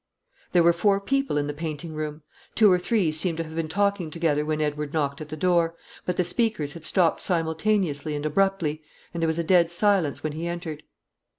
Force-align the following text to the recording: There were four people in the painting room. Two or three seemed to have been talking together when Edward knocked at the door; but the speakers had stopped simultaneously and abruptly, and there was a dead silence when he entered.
There 0.53 0.63
were 0.63 0.73
four 0.73 0.99
people 0.99 1.37
in 1.37 1.45
the 1.45 1.53
painting 1.53 1.93
room. 1.93 2.23
Two 2.55 2.71
or 2.71 2.79
three 2.79 3.11
seemed 3.11 3.37
to 3.37 3.43
have 3.43 3.53
been 3.53 3.67
talking 3.69 4.09
together 4.09 4.43
when 4.43 4.59
Edward 4.59 4.93
knocked 4.93 5.21
at 5.21 5.29
the 5.29 5.37
door; 5.37 5.75
but 6.07 6.17
the 6.17 6.23
speakers 6.23 6.73
had 6.73 6.85
stopped 6.85 7.21
simultaneously 7.21 8.15
and 8.15 8.25
abruptly, 8.25 8.81
and 9.13 9.21
there 9.21 9.27
was 9.27 9.37
a 9.37 9.43
dead 9.43 9.69
silence 9.69 10.23
when 10.23 10.33
he 10.33 10.47
entered. 10.47 10.81